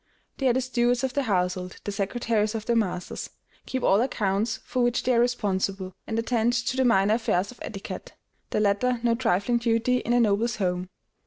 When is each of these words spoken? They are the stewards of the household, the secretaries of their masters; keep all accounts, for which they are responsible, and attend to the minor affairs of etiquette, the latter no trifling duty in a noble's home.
They 0.39 0.47
are 0.47 0.53
the 0.53 0.61
stewards 0.61 1.03
of 1.03 1.13
the 1.13 1.21
household, 1.21 1.77
the 1.83 1.91
secretaries 1.91 2.55
of 2.55 2.65
their 2.65 2.75
masters; 2.75 3.29
keep 3.67 3.83
all 3.83 4.01
accounts, 4.01 4.57
for 4.65 4.81
which 4.81 5.03
they 5.03 5.13
are 5.13 5.19
responsible, 5.19 5.93
and 6.07 6.17
attend 6.17 6.53
to 6.53 6.75
the 6.75 6.85
minor 6.85 7.13
affairs 7.13 7.51
of 7.51 7.59
etiquette, 7.61 8.13
the 8.49 8.59
latter 8.61 8.99
no 9.03 9.13
trifling 9.13 9.59
duty 9.59 9.97
in 9.97 10.13
a 10.13 10.19
noble's 10.19 10.55
home. 10.55 10.89